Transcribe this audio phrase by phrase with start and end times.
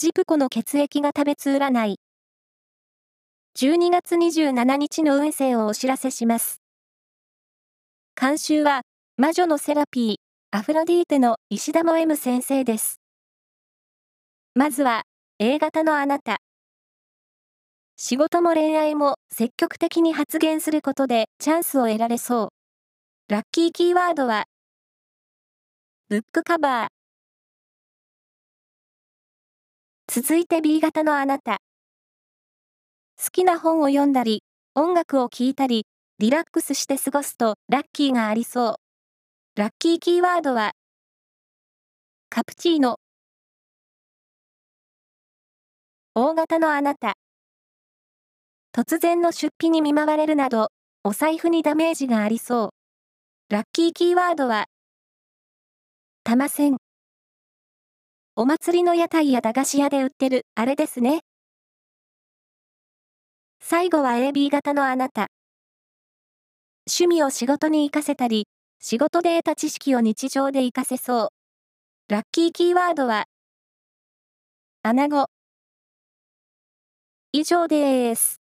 [0.00, 1.96] ジプコの血液が食べつ占い。
[3.58, 6.60] 12月27日の運勢をお知らせします。
[8.14, 8.82] 監修は、
[9.16, 10.16] 魔女のセラピー、
[10.56, 13.00] アフロディーテの石田も M 先生です。
[14.54, 15.02] まずは、
[15.40, 16.36] A 型のあなた。
[17.96, 22.52] 仕事も恋愛も積極的に発言することでチャンスを得られそ
[23.28, 23.32] う。
[23.32, 24.44] ラッキーキーワードは、
[26.08, 26.97] ブックカバー。
[30.10, 31.58] 続いて B 型のあなた。
[33.22, 34.42] 好きな本を読んだり、
[34.74, 35.84] 音楽を聴いたり、
[36.18, 38.74] リラックスして過ごすとラッキーがありそう。
[39.60, 40.72] ラッキーキーワードは、
[42.30, 42.96] カプチーノ。
[46.14, 47.12] 大型のあなた。
[48.72, 50.68] 突然の出費に見舞われるなど、
[51.04, 52.70] お財布にダメージがありそ
[53.50, 53.54] う。
[53.54, 54.68] ラッキーキーワードは、
[56.24, 56.87] たません。
[58.40, 61.22] お祭りの屋台や駄菓子屋で売ってる、あれですね。
[63.58, 65.26] 最後は AB 型のあなた。
[66.88, 68.46] 趣味を仕事に活かせたり、
[68.78, 72.12] 仕事で得た知識を日常で活かせそう。
[72.12, 73.24] ラッキーキーワードは、
[74.84, 75.26] アナゴ。
[77.32, 78.37] 以上です。